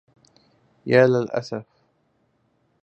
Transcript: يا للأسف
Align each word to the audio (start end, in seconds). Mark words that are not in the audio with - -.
يا 0.85 1.07
للأسف 1.07 1.63